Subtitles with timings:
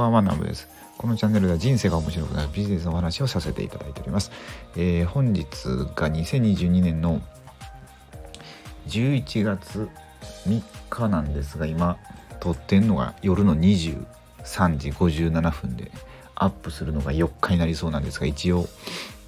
[0.00, 0.66] ばんはナムです。
[0.96, 4.30] このチャンネルでは人生が面白くなるビジネスのお話をさせていただいております、
[4.76, 5.46] えー、本日
[5.94, 7.22] が2022年の
[8.86, 9.88] 11月
[10.46, 11.96] 3日なんですが今
[12.38, 15.90] 撮ってんのが夜の23時57分で
[16.34, 18.66] アップするのが4日になりそうなんですが一応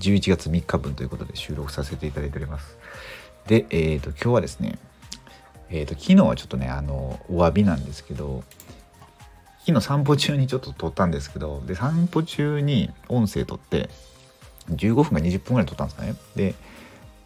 [0.01, 2.77] 11月3日分ということで収録させていただいております。
[3.47, 4.79] でえっ、ー、と今日はですね
[5.75, 8.45] えーと、昨日はちょっとねあのお詫びなんですけど
[9.65, 13.89] 昨日散歩中にちょっと撮ったんですけどで散歩中に音声撮って
[14.71, 16.55] 15分か20分ぐらい撮ったんですかねで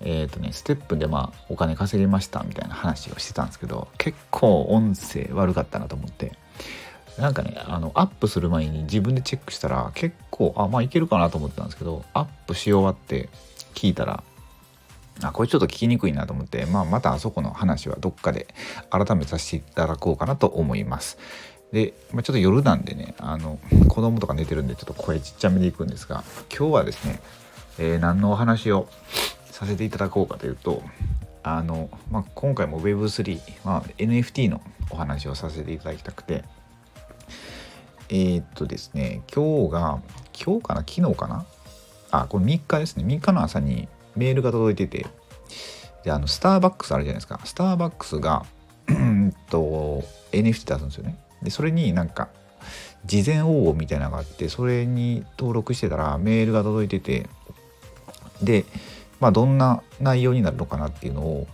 [0.00, 6.32] えっ、ー、とねステップでまあお金稼ぎましたみたいな話をしてたんですけど結構音声悪かったなと思って
[7.18, 13.30] なんかねあのアップする前に自分でチェックしたら結構あまあいけるかなと思ってたんですけどアップし終わって
[13.74, 14.22] 聞いたら
[15.22, 18.48] あこれちょっと聞きにくいなと思って、まあ、またあそこの話はどっかで
[18.90, 21.18] 改めさせていただこうかなと思います。
[21.72, 26.24] で、まあ、ちょっと夜なんでねあの子供とか寝てるんでちょっと声ちっちゃめでいくんですが
[26.56, 27.20] 今日はですね、
[27.78, 28.88] えー、何のお話を
[29.50, 30.82] させていただこうかというと
[31.42, 36.44] あの、まあ、今回も Web3、まあ、NFT のお話をさせていただきたくて
[38.08, 40.00] えー、っとですね今日が
[40.32, 41.46] 今日かな昨日かな？
[42.10, 43.04] あこれ3日ですね。
[43.04, 45.06] 3日の朝にメールが届いてて
[46.04, 47.40] であのスターバックスあるじゃないですか。
[47.44, 48.44] スターバックスが
[49.50, 51.18] と NFT 出すんですよね。
[51.42, 52.28] でそれになんか
[53.04, 57.28] 事前応募みたいなのがあってそれに登録してたらメールが届いてて
[58.42, 58.64] で
[59.20, 61.46] まあどんな内容になるのかなっていうのを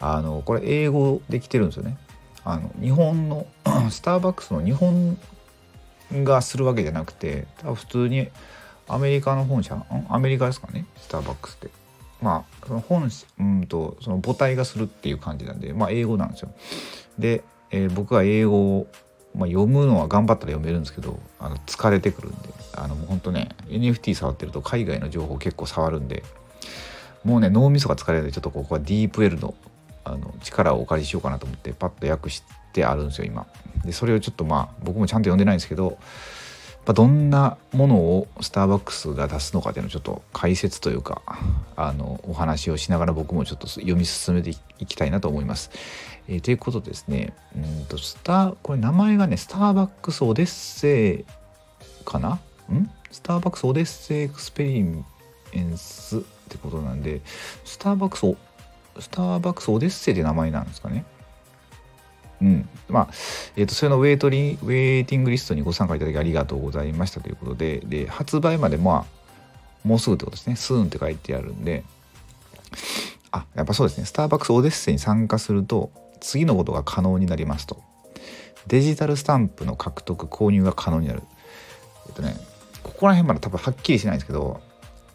[0.00, 1.96] あのこれ英語で来てるんですよね。
[2.44, 3.46] あの日本の
[3.90, 5.18] スターバックスの日本
[6.12, 8.28] がするわけじゃなくて多分普通に
[8.88, 10.86] アメリカの本社アメリカですかね？
[10.96, 11.68] スターバックスって。
[12.22, 16.50] まあその本うんとその母体がするっていう感じなんでまあ英語なんですよ。
[17.18, 18.86] で、えー、僕は英語を、
[19.36, 26.22] まあ、読むのは頑張ったら読めるんですけどあの疲れてくるんであのもうほんとね NFT 触ってると海外の情報結構触るんで
[27.22, 29.54] もうね脳みそが疲れるんでちょっとここはディープ L の
[30.04, 33.44] あの力をお借りしようかなと思ってパッと訳してあるんですよ今。
[33.84, 35.98] でそれをちょっとまあ僕もちゃんと読んでないんですけど
[36.86, 41.20] まあ、どんなものをスターバックスが出すのかっていうのをちょっと解説というか
[41.74, 45.72] あのお話をしながら僕もちょっと読み進めていきたいなと思います。
[46.28, 47.34] えー、ということですね。
[47.56, 51.24] うんとスターこれ名前がねスターバックスオデッセイ
[52.04, 52.38] かな？
[52.72, 52.88] ん？
[53.10, 55.04] スターバックスオデッセイエクスペリ
[55.52, 57.20] エンスってことなんで
[57.64, 61.04] スターバックススターバックスオデッセイって名前なんですかね？
[62.42, 63.08] うん、まあ、
[63.56, 70.56] えーと、それのウェイトリウェイティングリストにご参加いただきありがとうございましたということでで発売までまあもうすぐってことですね。
[70.56, 71.84] スーンって書いてあるんで。
[73.32, 74.04] あやっぱそうですね。
[74.04, 77.82] スターバックスオデッセイに参加すると次のことが可能になりますと。
[78.66, 81.22] デジタルスタンプの獲得購入が可能になる。
[82.06, 82.36] えっとね
[82.82, 84.60] ここら辺まだ多分はっきりしないんですけど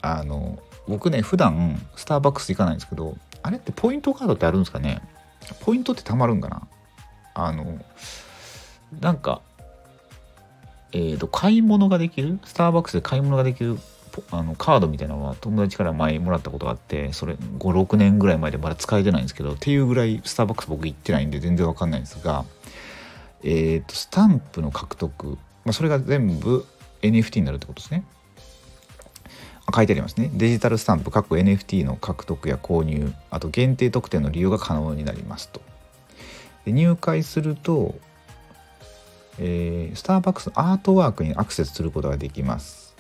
[0.02, 5.02] あの僕ね普段スターバックス行かないんですけどあれってポイントカードってあるんですかね？
[5.62, 6.68] ポイントってたまるんかな？
[7.34, 7.80] あの
[9.00, 9.42] なんか
[10.94, 13.78] えーと、買い物ができるスターバックスで買い物ができる
[14.32, 22.44] あのカードみたいなのは友達から前もらったことがあってそれ56年ぐらい前でまだ使えてないんですけどっていうぐらいスターバックス僕行ってないんで全然わかんないんですが
[23.44, 26.66] えっ、ー、とスタンプの獲得、まあ、それが全部
[27.02, 28.04] NFT になるってことですね。
[29.74, 30.30] 書いてありますね。
[30.34, 35.62] デジタルスタンプ各 NFT の獲得や購入あと限定特典の利用が可能になりますと。
[36.66, 37.96] で入会すると、
[39.40, 42.96] えー、スターバックスのアートワークにアクセスすることができます。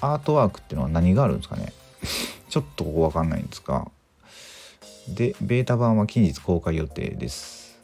[0.00, 1.72] アートワークっていうのは何があるんですかね？
[2.48, 3.90] ちょっとここわかんないんですが。
[5.08, 7.78] で、ベータ版は近日公開予定です。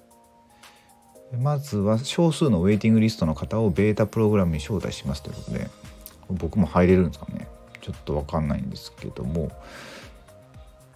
[1.40, 5.68] まずは少数のウェイティングリストの方をベータプログラムに招待しますということで、
[6.30, 7.48] 僕も入れるんですかね？
[7.80, 9.50] ちょっとわかんないんですけども、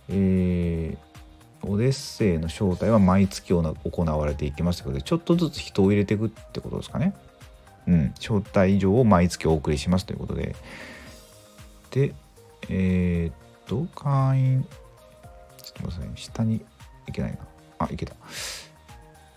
[0.08, 1.07] えー、
[1.62, 3.72] オデッセイの正体は毎月行
[4.04, 7.14] われていきますのでちょっとずつ人を入れていくってことですかね。
[7.86, 10.54] うん、招待状を毎月お送りしますということで。
[11.90, 12.14] で、
[12.68, 13.34] えー、っ
[13.66, 14.66] と、会員、
[15.62, 16.60] ちょっと待ってください、下に
[17.06, 17.38] いけないな。
[17.78, 18.14] あ、いけた。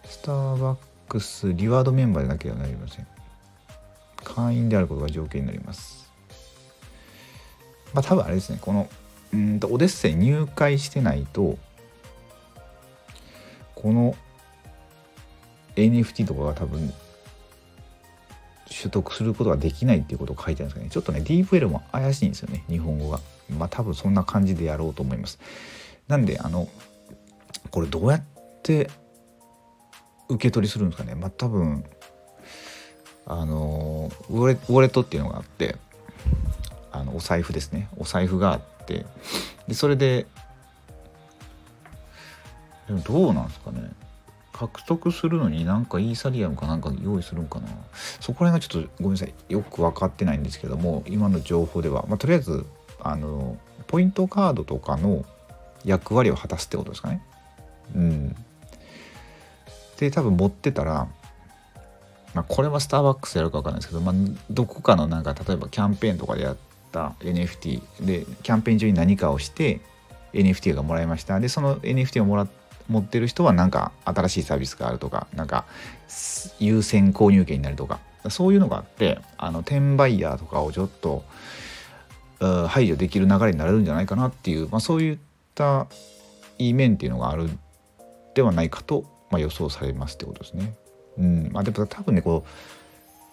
[0.04, 0.78] スターバッ
[1.08, 3.08] クスリワードメンバーでなければなりません。
[4.24, 6.12] 会員であることが条件になります。
[7.94, 8.90] まあ多分あれですね、この、
[9.34, 11.58] うんと、オデッセイ入会してないと、
[13.82, 14.16] この
[15.76, 16.94] NFT とかが多分
[18.70, 20.90] 取得することができないっていうことを書いてあるんですかね。
[20.90, 23.20] ちょっとね DVL も怪しいんですよね日本語が。
[23.58, 25.40] まあ多分そんな感じでやろうと思います。
[26.08, 26.68] なんであの
[27.70, 28.24] これどうやっ
[28.64, 28.90] て
[30.30, 31.16] 受け取りするんですかね。
[31.16, 31.84] まあ多分
[33.26, 35.76] あのウォレウォレットっていうのがあって
[36.92, 37.90] あのお財布ですね。
[37.98, 39.06] お財布があって
[39.68, 40.26] でそれで
[42.92, 43.90] でもどうなんですかね。
[44.52, 47.68] 獲得するのになんかイーサリアムかなんか用意するんかな。
[48.20, 49.34] そこら辺がちょっとごめんなさい。
[49.48, 52.66] よく分かってないんですけども今の情報では、まあ、とりあえず
[53.00, 53.58] あの
[53.88, 55.24] ポイントカードとかの
[55.86, 57.24] 役割を果たすってことですかね。
[57.96, 58.36] うん、
[59.98, 61.08] で多分持ってたら、
[62.34, 64.16] まあ、これはスターバックスやるか分かんないですけど、まあ、
[64.50, 66.58] どこかのなんか例えばキャンペーンとかでやっ
[66.92, 69.80] た NFT でキャンペーン中に何かをして
[70.34, 71.40] NFT がもらいました。
[71.40, 72.61] でその NFT をもらって
[72.92, 75.66] 持ってる人はなんか新しいサービスがあるとかなんか
[76.60, 78.00] 優先購入権になるとか
[78.30, 81.24] そういうのがあってあの転売ヤーとかをちょっと
[82.68, 85.18] 排除できる流れになれるんじゃないかなっていう、まあ、そういっ
[85.56, 85.88] た
[86.58, 87.50] いい面っていうのがある
[88.34, 90.74] ではないかと、まあ、予想されますってことですね。
[91.18, 92.46] うんまあ、でも多分ねこ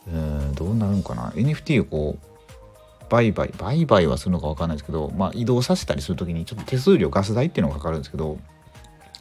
[0.06, 8.38] ううんどうなるんかな NFT をこう売買売買はするのか分かんないですけど、まあ、移動させたりする時にちょっと手数料ガス代っていうのがかかるんですけど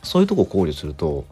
[0.07, 1.25] そういうとこ考慮すると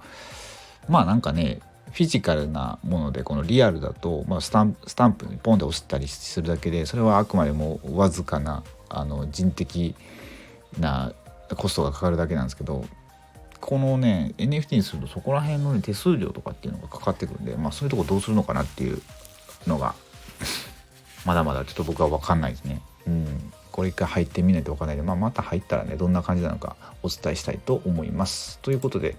[0.87, 1.59] まあなんかね
[1.91, 4.73] フィジカルなものでこのリアルだと、まあ、スタン
[5.13, 9.95] プにポンって押したりするだけでそれはあくまでもわずかなあの人的
[10.77, 11.13] な
[11.55, 12.85] コストがかかるだけなんですけど
[13.61, 19.01] このね NFT にするとそこら辺の、ね、手数料とかっていうのがかかってくるんで、まあ、そういうとこどうするのかなっていう
[19.65, 19.95] のが
[21.25, 22.81] まだまだちょっと僕は分かんないですね。
[23.07, 28.57] うんこれ一回入ってみないと分かんないで、まあ、また入ったらねどんな感じなのかお伝えしたいと思います。
[28.59, 29.17] ということで、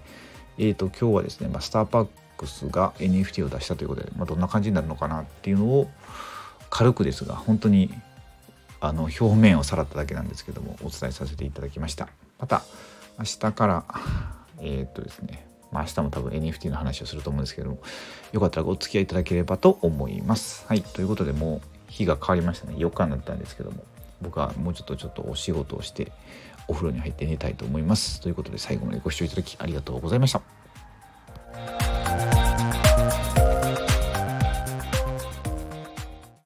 [0.57, 2.07] えーと、今日はですね、まあ、スターパッ
[2.37, 5.87] クスが NFT を出したということで、まあ、どんな感じになるのかなっていうのを
[6.71, 7.93] 軽くですが本当に
[8.79, 12.09] あの表面をさらっただけなんですけどもお伝えさせていただきました。
[12.39, 12.63] また
[13.19, 13.85] 明日から
[14.59, 17.77] えっ、ー、とですねまあ、明日も多分 NFT の話をすると思うんですけども
[18.31, 20.65] よかったらお付き合いいただければと思います。
[20.67, 23.83] はいということでもう日が変わりましたね4日になったんですけども
[24.21, 26.11] 僕はもうちょっとちょっとお仕事をして
[26.67, 28.21] お風呂に入って寝たいと思います。
[28.21, 30.56] ということで最後までご視聴いただきありがとうございました。